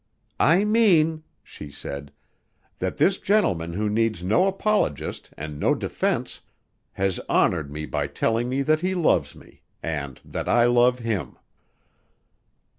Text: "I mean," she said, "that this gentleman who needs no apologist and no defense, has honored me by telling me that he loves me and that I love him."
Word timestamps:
"I 0.39 0.63
mean," 0.63 1.21
she 1.43 1.69
said, 1.69 2.11
"that 2.79 2.97
this 2.97 3.19
gentleman 3.19 3.73
who 3.73 3.87
needs 3.87 4.23
no 4.23 4.47
apologist 4.47 5.29
and 5.37 5.59
no 5.59 5.75
defense, 5.75 6.41
has 6.93 7.19
honored 7.29 7.69
me 7.71 7.85
by 7.85 8.07
telling 8.07 8.49
me 8.49 8.63
that 8.63 8.81
he 8.81 8.95
loves 8.95 9.35
me 9.35 9.61
and 9.83 10.19
that 10.25 10.49
I 10.49 10.65
love 10.65 10.97
him." 10.97 11.37